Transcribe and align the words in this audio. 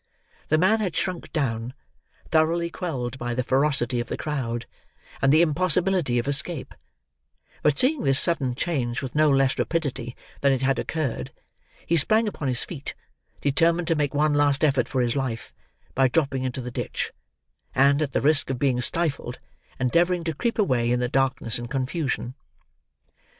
The 0.47 0.57
man 0.57 0.79
had 0.79 0.95
shrunk 0.95 1.31
down, 1.31 1.75
thoroughly 2.31 2.71
quelled 2.71 3.19
by 3.19 3.35
the 3.35 3.43
ferocity 3.43 3.99
of 3.99 4.07
the 4.07 4.17
crowd, 4.17 4.65
and 5.21 5.31
the 5.31 5.43
impossibility 5.43 6.17
of 6.17 6.27
escape; 6.27 6.73
but 7.61 7.77
seeing 7.77 8.01
this 8.03 8.19
sudden 8.19 8.55
change 8.55 9.03
with 9.03 9.13
no 9.13 9.29
less 9.29 9.59
rapidity 9.59 10.15
than 10.39 10.53
it 10.53 10.63
had 10.63 10.79
occurred, 10.79 11.31
he 11.85 11.97
sprang 11.97 12.27
upon 12.27 12.47
his 12.47 12.63
feet, 12.65 12.95
determined 13.41 13.87
to 13.89 13.95
make 13.95 14.15
one 14.15 14.33
last 14.33 14.63
effort 14.63 14.89
for 14.89 15.01
his 15.01 15.15
life 15.15 15.53
by 15.93 16.07
dropping 16.07 16.41
into 16.41 16.61
the 16.61 16.71
ditch, 16.71 17.11
and, 17.75 18.01
at 18.01 18.11
the 18.11 18.21
risk 18.21 18.49
of 18.49 18.57
being 18.57 18.81
stifled, 18.81 19.37
endeavouring 19.79 20.23
to 20.23 20.33
creep 20.33 20.57
away 20.57 20.91
in 20.91 20.99
the 20.99 21.07
darkness 21.09 21.59
and 21.59 21.69
confusion. 21.69 22.33